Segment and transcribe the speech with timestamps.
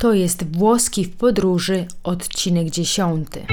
[0.00, 3.46] To jest Włoski w podróży, odcinek dziesiąty.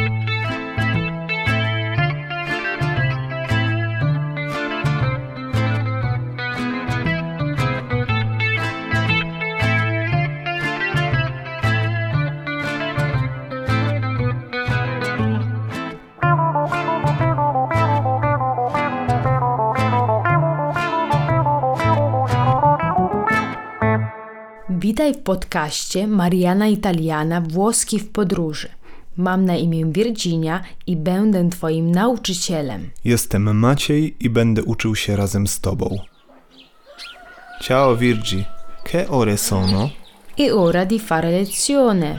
[25.07, 28.69] Witaj w podcaście Mariana Italiana Włoski w podróży.
[29.17, 32.89] Mam na imię Virginia i będę Twoim nauczycielem.
[33.05, 35.97] Jestem Maciej i będę uczył się razem z Tobą.
[37.61, 38.45] Ciao Virgi,
[38.83, 39.89] che ore sono?
[40.39, 42.17] E ora di fare lezione.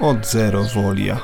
[0.00, 1.20] Od zero volia.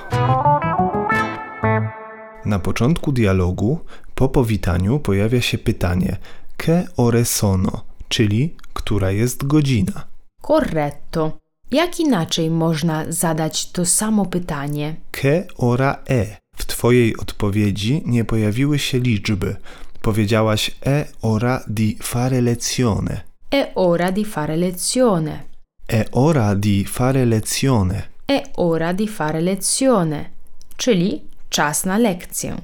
[2.44, 3.78] Na początku dialogu,
[4.14, 6.16] po powitaniu, pojawia się pytanie
[6.56, 10.11] che ore sono, czyli która jest godzina.
[10.42, 11.38] Corretto.
[11.70, 14.96] Jak inaczej można zadać to samo pytanie?
[15.12, 16.26] Che ora è?
[16.56, 19.56] W Twojej odpowiedzi nie pojawiły się liczby.
[20.02, 23.20] Powiedziałaś e ora di fare lezione.
[23.50, 25.44] È ora di fare lezione.
[25.92, 28.02] E ora di fare lezione.
[28.26, 30.30] È ora di fare lezione,
[30.76, 32.56] czyli czas na lekcję.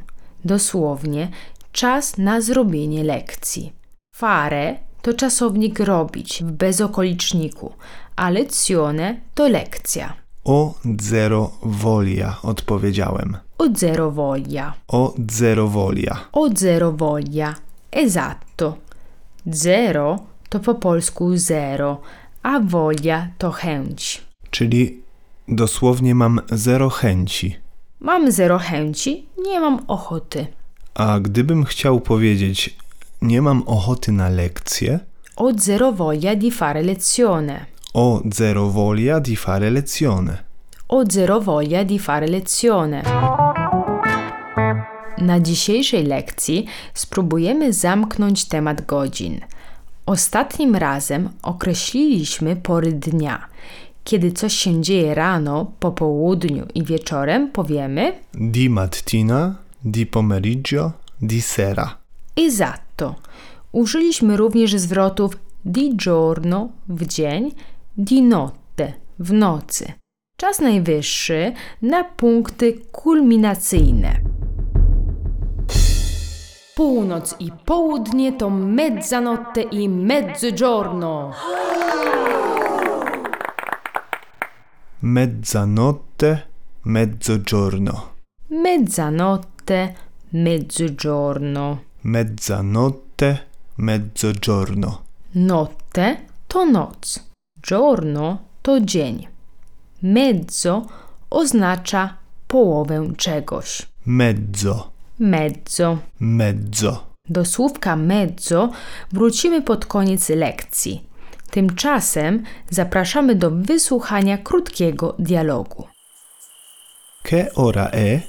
[0.44, 1.30] Dosłownie
[1.72, 3.72] czas na zrobienie lekcji.
[4.16, 7.72] Fare to czasownik robić w bezokoliczniku,
[8.16, 10.12] a lezione to lekcja.
[10.44, 13.36] O zero volia, odpowiedziałem.
[13.58, 14.74] O zero voglia.
[14.88, 16.16] O zero volia.
[16.32, 17.54] O zero voglia.
[17.92, 18.76] Esatto.
[19.46, 22.00] Zero to po polsku zero,
[22.42, 24.22] a voglia to chęć.
[24.50, 25.02] Czyli
[25.48, 27.56] dosłownie mam zero chęci.
[28.00, 30.46] Mam zero chęci, nie mam ochoty.
[30.94, 32.76] A gdybym chciał powiedzieć
[33.22, 35.00] nie mam ochoty na lekcję,
[35.36, 37.66] Ho zero voglia di fare lezione.
[37.94, 40.44] o zero volia di fare lezione.
[40.88, 43.02] Ho zero voglia di fare lezione.
[45.18, 49.40] Na dzisiejszej lekcji spróbujemy zamknąć temat godzin.
[50.06, 53.46] Ostatnim razem określiliśmy pory dnia.
[54.04, 59.54] Kiedy coś się dzieje rano, po południu i wieczorem, powiemy Di mattina,
[59.84, 60.92] di pomeriggio,
[61.22, 61.96] di sera.
[62.36, 62.87] esatto.
[63.72, 67.52] Użyliśmy również zwrotów di giorno w dzień,
[67.98, 69.92] di notte w nocy.
[70.36, 74.20] Czas najwyższy na punkty kulminacyjne.
[76.74, 81.32] Północ i południe to mezzanotte i mezzogiorno.
[85.02, 86.38] Mezzanotte,
[86.84, 87.92] mezzogiorno.
[88.50, 89.94] Mezzanotte,
[90.32, 91.87] mezzogiorno.
[92.08, 93.38] Mezzanotte,
[93.76, 95.02] mezzogiorno.
[95.34, 96.16] Notte
[96.48, 97.20] to noc,
[97.62, 99.26] giorno to dzień.
[100.02, 100.86] Mezzo
[101.30, 102.14] oznacza
[102.46, 103.82] połowę czegoś.
[104.06, 105.98] Mezzo, Mezzo.
[106.20, 107.04] mezzo.
[107.28, 108.70] Do słówka mezzo
[109.12, 111.04] wrócimy pod koniec lekcji.
[111.50, 115.84] Tymczasem zapraszamy do wysłuchania krótkiego dialogu.
[117.22, 118.20] Che ora è?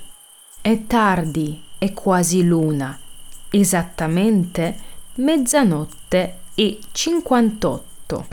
[0.63, 2.97] È tardi, è quasi luna.
[3.52, 4.74] Esattamente
[5.18, 8.24] mezzanotte e 58.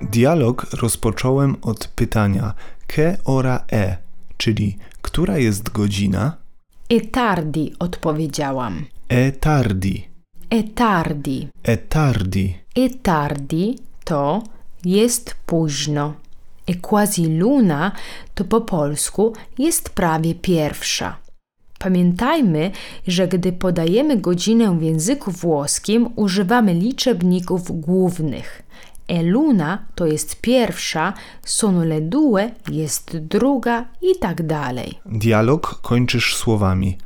[0.00, 2.54] Dialog rozpocząłem od pytania
[2.86, 3.96] che ora è,
[4.36, 6.36] czyli która jest godzina?
[6.88, 8.86] E tardi, odpowiedziałam.
[9.08, 10.08] E tardi,
[10.50, 11.48] E tardi.
[11.62, 12.58] e tardi.
[12.74, 14.42] E tardi to
[14.84, 16.14] jest późno.
[16.66, 17.92] E quasi luna
[18.34, 21.16] to po polsku jest prawie pierwsza.
[21.82, 22.70] Pamiętajmy,
[23.06, 28.62] że gdy podajemy godzinę w języku włoskim, używamy liczebników głównych.
[29.08, 31.12] E luna to jest pierwsza,
[31.44, 34.98] sono le due jest druga i tak dalej.
[35.06, 36.98] Dialog kończysz słowami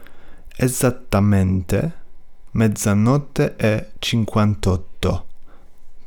[0.58, 1.90] esattamente
[2.54, 5.18] mezzanotte e 58.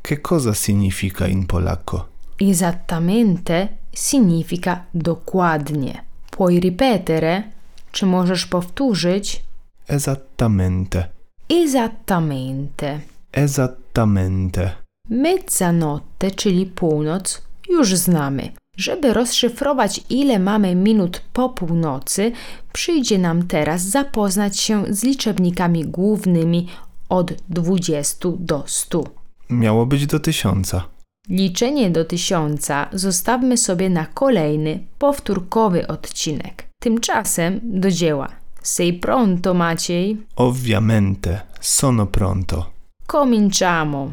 [0.02, 2.06] Che cosa significa in polacco?
[2.42, 6.04] Esattamente significa dokładnie.
[6.30, 7.59] Puoi ripetere?
[7.92, 9.44] Czy możesz powtórzyć?
[9.88, 11.08] Esattamente,
[11.50, 13.00] Esattamente.
[13.34, 14.72] esattamente.
[15.10, 18.52] Mezzanotte, czyli północ, już znamy.
[18.78, 22.32] Żeby rozszyfrować, ile mamy minut po północy,
[22.74, 26.68] przyjdzie nam teraz zapoznać się z liczebnikami głównymi
[27.10, 29.04] od 20 do 100.
[29.50, 30.84] Miało być do tysiąca.
[31.30, 36.69] Liczenie do tysiąca zostawmy sobie na kolejny, powtórkowy odcinek.
[36.82, 38.28] Tymczasem do dzieła.
[38.62, 40.18] Sei pronto, Maciej?
[40.36, 42.72] Ovviamente, sono pronto.
[43.08, 44.12] Cominciamo.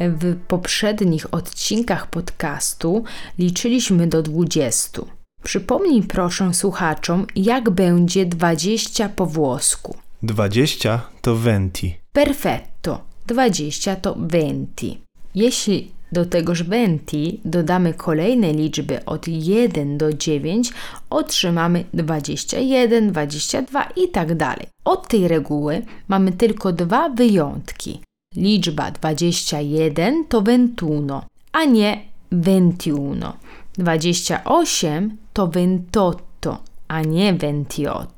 [0.00, 3.04] W poprzednich odcinkach podcastu
[3.38, 5.02] liczyliśmy do 20.
[5.42, 9.96] Przypomnij proszę słuchaczom, jak będzie 20 po włosku.
[10.22, 11.94] 20 to venti.
[12.12, 13.00] Perfetto.
[13.26, 14.86] 20 to 20.
[15.34, 20.72] Jeśli do tegoż 20 dodamy kolejne liczby od 1 do 9,
[21.10, 24.66] otrzymamy 21, 22 i tak dalej.
[24.84, 28.00] Od tej reguły mamy tylko dwa wyjątki.
[28.36, 31.20] Liczba 21 to 21,
[31.52, 33.32] a nie 21.
[33.78, 36.56] 28 to 28,
[36.88, 38.16] a nie 28.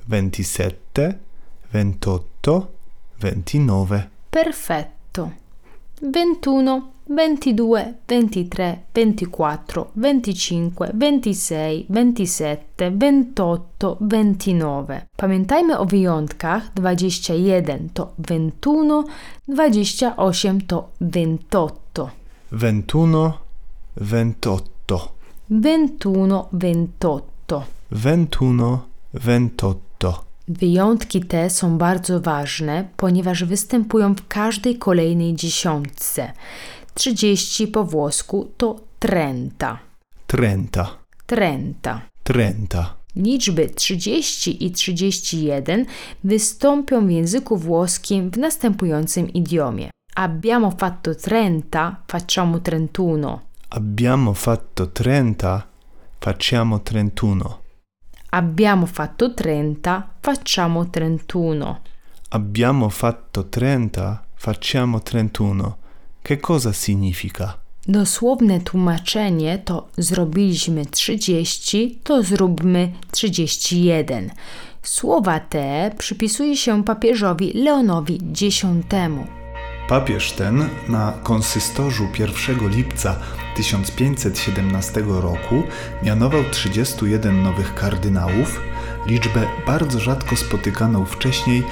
[0.09, 1.15] 27,
[1.73, 2.67] 28,
[3.21, 4.03] 29.
[4.31, 5.31] Perfetto.
[6.03, 15.03] 21, 22, 23, 24, 25, 26, 27, 28, 29.
[15.17, 16.73] Pamiętajmy o wyjątkach.
[16.75, 19.05] 21 to 21,
[19.49, 22.11] 28 to 28.
[22.53, 23.33] 21,
[23.97, 25.16] 28.
[25.50, 27.62] 21, 28.
[27.90, 28.78] 21,
[29.14, 30.26] 28.
[30.48, 36.32] Wyjątki te są bardzo ważne, ponieważ występują w każdej kolejnej dziesiątce.
[36.94, 39.78] 30 po włosku to trenta.
[40.26, 40.66] 30,
[41.26, 42.00] Trenta.
[42.25, 42.96] 30.
[43.16, 45.87] Liczby 30 i 31
[46.25, 49.90] wystąpią w języku włoskim w następującym idiomie.
[50.14, 53.45] Abbiamo fatto trenta, facciamo trentuno.
[53.69, 55.67] Abbiamo fatto 30,
[56.19, 57.59] facciamo 31.
[58.31, 61.81] Abbiamo fatto 30, facciamo 31.
[62.29, 65.77] Abbiamo fatto 30, facciamo 31.
[66.23, 67.59] Che cosa significa?
[67.89, 74.31] Dosłowne tłumaczenie to zrobiliśmy 30, to zróbmy 31.
[74.83, 78.67] Słowa te przypisuje się papieżowi Leonowi X.
[79.88, 83.17] Papież ten na konsystorzu 1 lipca
[83.56, 85.62] 1517 roku
[86.03, 88.61] mianował 31 nowych kardynałów,
[89.06, 91.62] liczbę bardzo rzadko spotykaną wcześniej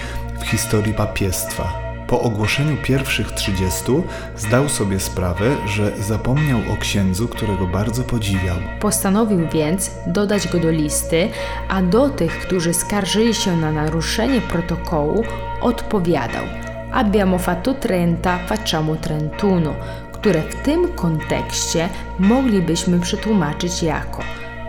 [0.40, 1.84] w historii papiestwa.
[2.06, 3.84] Po ogłoszeniu pierwszych 30
[4.37, 8.56] zdał sobie sprawę, że zapomniał o księdzu, którego bardzo podziwiał.
[8.81, 11.28] Postanowił więc dodać go do listy,
[11.69, 15.25] a do tych, którzy skarżyli się na naruszenie protokołu,
[15.60, 16.44] odpowiadał:
[16.94, 19.75] Abbiamo fatto 30, facciamo 31,
[20.12, 21.88] które w tym kontekście
[22.19, 24.23] moglibyśmy przetłumaczyć jako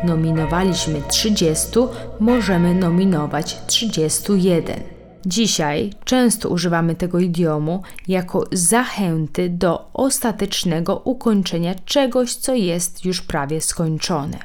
[0.04, 1.80] nominowaliśmy 30,
[2.20, 4.80] możemy nominować 31.
[5.26, 13.62] Dzisiaj często używamy tego idiomu jako zachęty do ostatecznego ukończenia czegoś, co jest już prawie
[13.62, 14.38] skończone.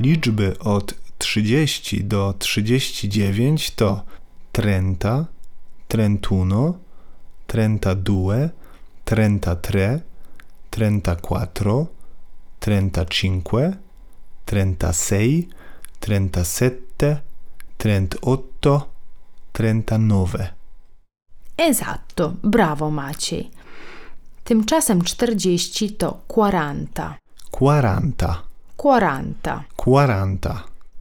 [0.00, 4.02] Liczby od 30 do 39 to
[4.60, 5.26] 30,
[5.88, 6.74] 31,
[7.46, 8.50] 32,
[9.04, 10.00] 33,
[10.70, 11.86] 34,
[12.60, 13.44] 35,
[14.44, 15.48] 36,
[16.00, 17.20] 37,
[17.78, 18.80] 38,
[19.52, 20.52] 39.
[21.56, 23.50] Esatto, brawo Maciej.
[24.44, 27.16] Tymczasem 40 to 40.
[27.56, 28.26] 40,
[28.76, 29.64] 40.
[29.76, 30.48] 40.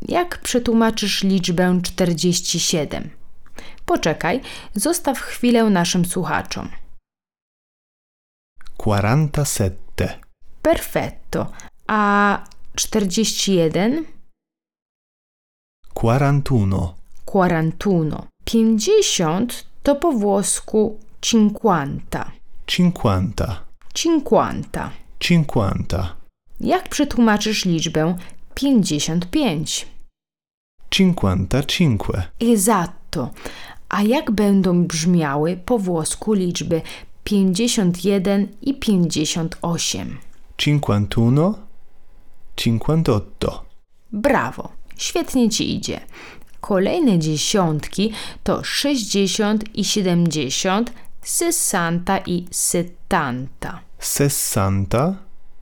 [0.08, 3.19] Jak przetłumaczysz liczbę 47?
[3.94, 4.42] Poczekaj,
[4.76, 6.70] zostaw chwilę naszym słuchaczom.
[8.78, 10.10] 47,
[10.62, 11.52] Perfetto.
[11.88, 12.44] A
[12.76, 14.06] 41?
[15.96, 16.94] 41,
[17.26, 18.28] 41.
[18.46, 22.16] 50 to po włosku 50.
[22.66, 23.46] 50,
[23.94, 24.94] 50.
[25.20, 25.94] 50,
[26.60, 28.18] Jak przetłumaczysz liczbę
[28.56, 29.88] 55?
[30.90, 32.02] 55,
[32.42, 33.30] Esatto.
[33.90, 36.82] A jak będą brzmiały po włosku liczby
[37.24, 40.18] 51 i 58?
[40.58, 41.54] 51,
[42.56, 43.56] 58.
[44.12, 46.02] Brawo, świetnie ci idzie.
[46.62, 50.94] Kolejne dziesiątki to 60 i 70,
[51.24, 53.50] 60 i 70.
[54.00, 54.94] 60,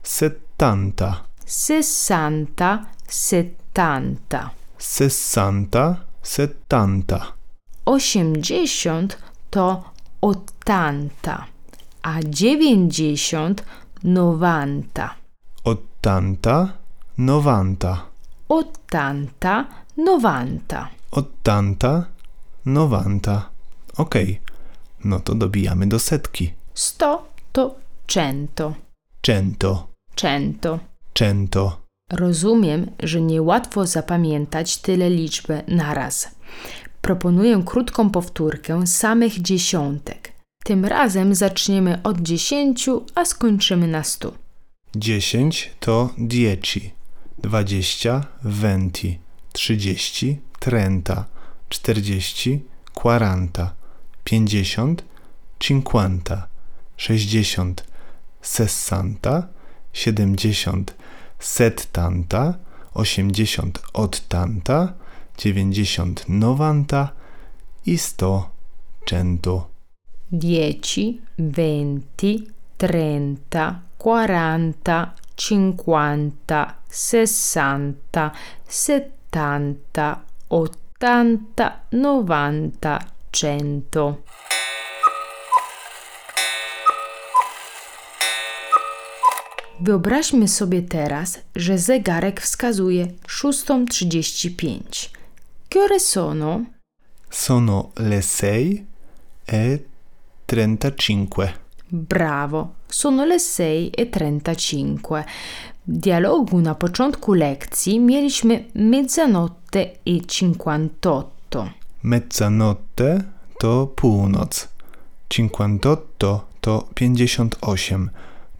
[0.02, 1.18] 70.
[1.46, 4.50] sessanta, settanta.
[4.78, 7.37] Sessanta, settanta.
[7.88, 9.18] Osiemdziesiąt
[9.50, 9.84] to
[10.20, 11.46] ottanta,
[12.02, 13.64] a dziewięćdziesiąt
[14.04, 15.14] novanta.
[15.64, 16.68] Ottanta,
[17.18, 18.06] novanta.
[18.48, 19.64] Ottanta,
[19.96, 20.88] novanta.
[21.10, 22.04] Ottanta,
[22.66, 23.50] novanta.
[23.96, 24.40] Okej,
[25.04, 26.52] no to dobijamy do setki.
[26.74, 27.74] Sto to
[28.08, 28.74] cento.
[29.22, 30.78] Cento, Cento.
[31.14, 31.80] cento.
[32.10, 36.30] Rozumiem, że niełatwo zapamiętać tyle liczby naraz.
[37.08, 40.32] Proponuję krótką powtórkę samych dziesiątek.
[40.64, 44.34] Tym razem zaczniemy od dziesięciu, a skończymy na stu.
[44.96, 46.92] Dziesięć to dieci.
[47.38, 49.18] Dwadzieścia venti.
[49.52, 51.24] Trzydzieści trenta.
[51.68, 53.74] Czterdzieści quaranta.
[54.24, 55.04] Pięćdziesiąt
[55.60, 56.42] cinquanta.
[56.96, 57.84] Sześćdziesiąt
[58.42, 59.48] sessanta.
[59.92, 60.94] Siedemdziesiąt
[61.38, 62.54] settanta.
[62.94, 64.94] Osiemdziesiąt ottanta.
[65.38, 67.12] Dziewięćdziesiąt novanta
[67.86, 68.50] i sto
[69.06, 69.68] cento.
[70.32, 78.30] Dieci, venti, trenta, quaranta, cinquanta, sessanta,
[78.68, 82.98] settanta, ottanta, novanta,
[83.32, 84.14] cento.
[89.80, 95.17] Wyobraźmy sobie teraz, że zegarek wskazuje 6.35.
[95.68, 96.64] Che ore sono?
[97.28, 98.86] Sono le sei
[99.44, 99.84] e
[100.46, 101.54] trentacinque.
[101.88, 105.24] Bravo, sono le 6.35.
[105.86, 111.70] W dialogu na początku lekcji mieliśmy mezzanotte e 58.
[112.02, 113.24] Mezzanotte
[113.58, 114.68] to północ.
[115.28, 118.10] Cinquantotto to 58,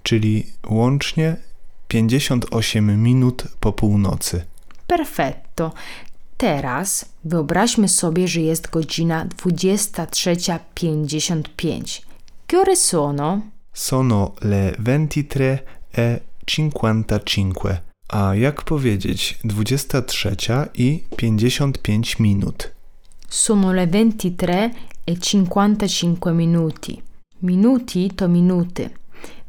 [0.03, 1.37] czyli łącznie
[1.89, 4.45] 58 minut po północy.
[4.87, 5.73] Perfetto.
[6.39, 12.03] Teraz wyobraźmy sobie, że jest godzina 23.55.
[12.47, 13.41] Che ore sono?
[13.73, 15.59] Sono le 23
[15.99, 17.57] e 55.
[18.09, 20.37] A jak powiedzieć 23
[20.75, 22.71] i 55 minut?
[23.29, 24.71] Sono le 23
[25.07, 27.03] e 55 minuti.
[27.43, 28.91] Minuti to minuty.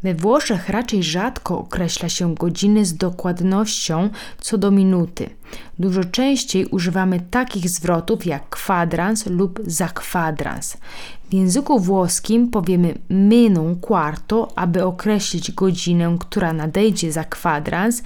[0.03, 4.09] We Włoszech raczej rzadko określa się godziny z dokładnością
[4.41, 5.29] co do minuty.
[5.79, 10.77] Dużo częściej używamy takich zwrotów jak kwadrans lub za kwadrans.
[11.29, 12.95] W języku włoskim powiemy
[13.59, 18.03] un quarto, aby określić godzinę, która nadejdzie za kwadrans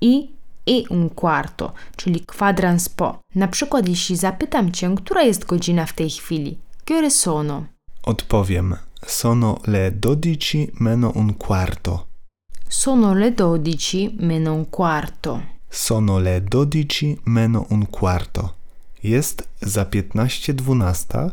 [0.00, 0.28] i
[0.66, 3.18] i un quarto, czyli kwadrans po.
[3.34, 6.58] Na przykład jeśli zapytam cię, która jest godzina w tej chwili.
[6.90, 7.64] Ore sono?
[8.02, 8.76] Odpowiem.
[9.06, 12.06] Sono le 12 meno un quarto.
[12.68, 15.42] Sono le 12 meno un quarto.
[15.68, 18.54] Sono le 12 meno un quarto.
[19.02, 21.30] Jest za 15 dwunasta,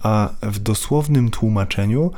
[0.00, 2.10] a w dosłownym tłumaczeniu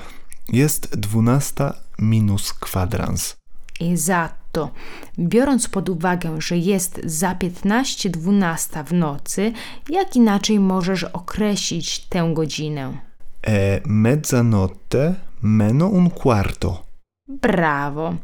[0.52, 3.36] jest 12 minus kwadrans.
[3.80, 4.70] Esatto.
[5.18, 9.52] Biorąc pod uwagę, że jest za 15.12 w nocy,
[9.88, 13.05] jak inaczej możesz określić tę godzinę?
[13.48, 16.84] E mezzanotte meno un quarto.
[17.28, 18.14] Brawo.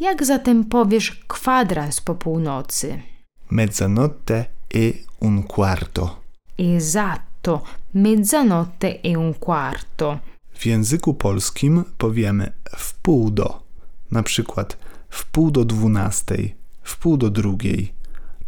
[0.00, 3.02] Jak zatem powiesz kwadrans po północy?
[3.50, 4.44] Mezzanotte
[4.74, 6.22] e un quarto.
[6.58, 7.62] Esatto.
[7.94, 10.18] Mezzanotte e un quarto.
[10.54, 13.62] W języku polskim powiemy w pół do.
[14.10, 14.78] Na przykład
[15.08, 17.92] w pół do dwunastej, w pół do drugiej.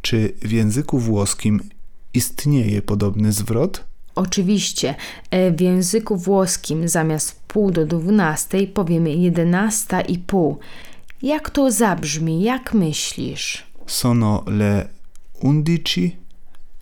[0.00, 1.60] Czy w języku włoskim
[2.14, 3.84] istnieje podobny zwrot?
[4.16, 4.94] Oczywiście,
[5.30, 10.58] e, w języku włoskim zamiast pół do dwunastej powiemy jedenasta i pół.
[11.22, 12.42] Jak to zabrzmi?
[12.42, 13.66] Jak myślisz?
[13.86, 14.88] Sono le
[15.42, 16.16] undici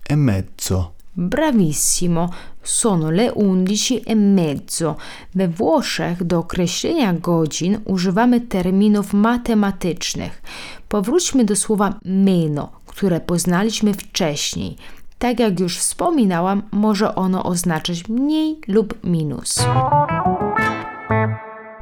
[0.08, 0.92] e mezzo.
[1.16, 2.30] Bravissimo,
[2.62, 4.96] sono le undici e mezzo.
[5.34, 10.42] We Włoszech do określenia godzin używamy terminów matematycznych.
[10.88, 14.76] Powróćmy do słowa meno, które poznaliśmy wcześniej.
[15.24, 19.64] Tak jak już wspominałam, może ono oznaczać mniej lub minus.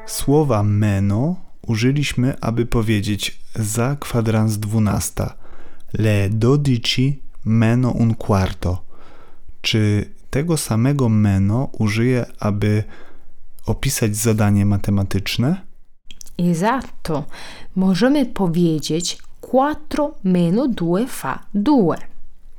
[0.07, 5.35] Słowa meno użyliśmy, aby powiedzieć za kwadrans dwunasta.
[5.93, 8.85] Le dodici meno un quarto.
[9.61, 12.85] Czy tego samego meno użyję, aby
[13.67, 15.61] opisać zadanie matematyczne?
[16.39, 17.25] Esatto,
[17.77, 22.12] możemy powiedzieć quattro meno due fa due.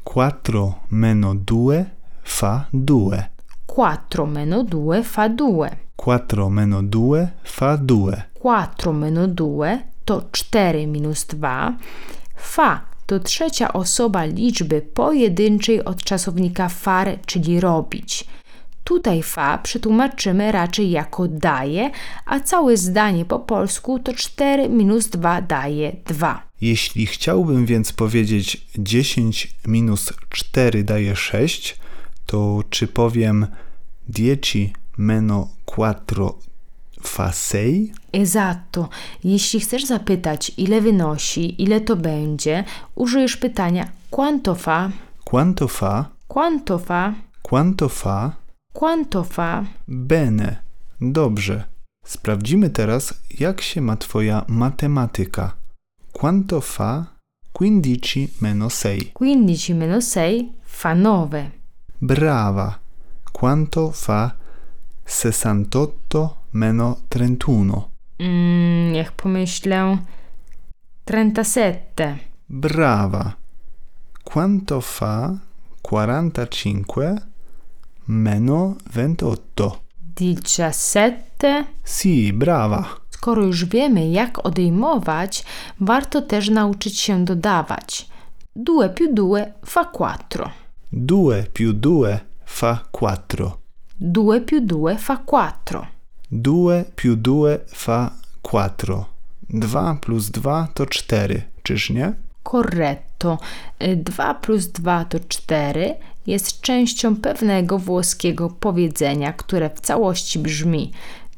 [0.04, 3.32] Quattro meno due fa due.
[3.66, 5.78] Quattro meno due fa due.
[5.96, 8.30] Quattro meno due fa due.
[8.34, 11.78] Quattro meno due to 4 minus 2.
[12.36, 18.26] Fa to trzecia osoba liczby pojedynczej od czasownika fare, czyli robić.
[18.84, 21.90] Tutaj fa przetłumaczymy raczej jako daje,
[22.26, 26.42] a całe zdanie po polsku to 4 minus 2 daje 2.
[26.64, 31.78] Jeśli chciałbym więc powiedzieć 10 minus 4 daje 6,
[32.26, 33.48] to czy powiem
[34.10, 36.24] 10 meno 4
[37.02, 37.92] fa 6?
[38.14, 38.90] Esatto.
[39.24, 42.64] Jeśli chcesz zapytać, ile wynosi, ile to będzie,
[42.96, 44.92] użyjesz pytania quanto fa,
[45.24, 46.10] Quanto fa?
[46.28, 48.36] quanto fa, Quanto fa?
[48.74, 49.66] quanto fa.
[49.88, 50.56] Bene.
[51.02, 51.64] Dobrze.
[52.06, 55.63] Sprawdzimy teraz, jak się ma Twoja matematyka.
[56.14, 57.08] Quanto fa
[57.52, 59.12] 15 meno 6?
[59.14, 61.52] 15 meno 6 fa 9.
[61.98, 62.80] Brava.
[63.32, 64.36] Quanto fa
[65.04, 67.90] 68 meno 31?
[68.20, 69.98] Mm, niech pomyślę.
[71.06, 72.20] 37.
[72.50, 73.36] Brava.
[74.24, 75.40] Quanto fa
[75.82, 77.22] 45
[78.08, 79.82] meno 28?
[80.16, 81.66] 17.
[81.84, 83.03] Sì, brava.
[83.24, 85.44] Skoro już wiemy, jak odejmować,
[85.80, 88.10] warto też nauczyć się dodawać.
[88.56, 90.50] Due più due fa quattro.
[90.92, 93.52] 2 più 2 fa 4.
[94.02, 95.88] Due più due fa quattro.
[96.32, 98.12] 2 più 2 fa
[98.42, 99.06] 4.
[99.50, 102.14] 2 plus 2 to 4, czyż nie?
[102.44, 103.38] Corretto.
[103.98, 105.96] 2 plus 2 to 4
[106.28, 110.92] jest częścią pewnego włoskiego powiedzenia, które w całości brzmi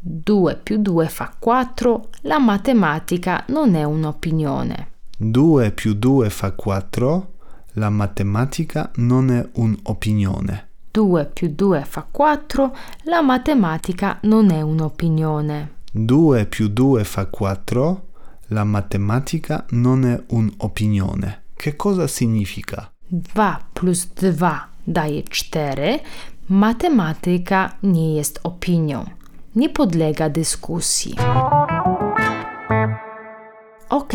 [0.08, 4.92] Due più due fa quattro, la matematica non è un'opinione.
[5.18, 7.34] 2 più 2 fa 4.
[7.74, 10.68] La matematica non è un'opinione.
[10.92, 15.74] 2 più 2 fa 4, la matematica non è un'opinione.
[15.92, 18.08] 2 più 2 fa 4.
[18.50, 21.46] La matematica non è un'opinione.
[21.56, 22.92] Che cosa significa?
[23.08, 26.00] 2 plus 2 daje 4,
[26.46, 29.15] matematyka nie jest opinią.
[29.56, 31.16] Nie podlega dyskusji.
[33.90, 34.14] Ok,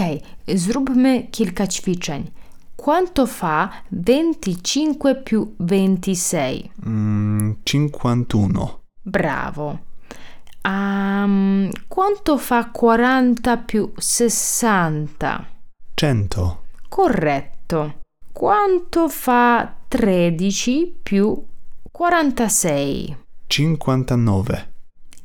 [0.54, 2.30] zróbmy kilka ćwiczeń.
[2.76, 6.68] Quanto fa 25 più 26?
[6.86, 8.66] Mm, 51.
[9.06, 9.78] Bravo.
[10.64, 15.44] Um, quanto fa 40 più 60?
[15.94, 16.56] 100.
[16.88, 17.92] Corretto.
[18.32, 21.44] Quanto fa 13 più
[21.92, 23.16] 46?
[23.48, 24.69] 59.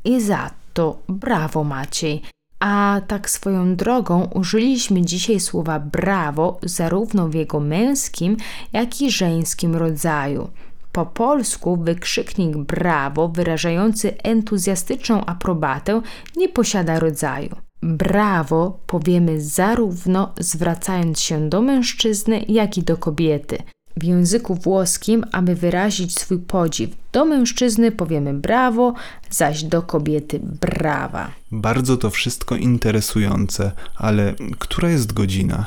[0.05, 2.21] Esatto, bravo Maciej.
[2.59, 8.37] A tak swoją drogą użyliśmy dzisiaj słowa brawo zarówno w jego męskim,
[8.73, 10.49] jak i żeńskim rodzaju.
[10.91, 16.01] Po polsku wykrzyknik brawo wyrażający entuzjastyczną aprobatę
[16.35, 17.55] nie posiada rodzaju.
[17.81, 23.57] Brawo powiemy zarówno zwracając się do mężczyzny, jak i do kobiety.
[23.97, 28.93] W języku włoskim, aby wyrazić swój podziw do mężczyzny, powiemy brawo,
[29.29, 31.31] zaś do kobiety brawa.
[31.51, 35.65] Bardzo to wszystko interesujące, ale która jest godzina?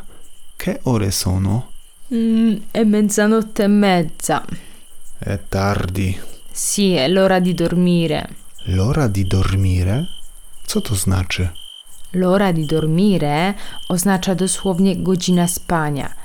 [0.58, 1.62] Che ore sono?
[2.12, 4.42] Mm, è mezzanotte e mezza.
[5.18, 6.18] È tardi.
[6.52, 8.28] Sì, è l'ora di dormire.
[8.66, 10.06] L'ora di dormire?
[10.66, 11.48] Co to znaczy?
[12.12, 13.54] L'ora di dormire
[13.88, 16.17] oznacza dosłownie godzina spania.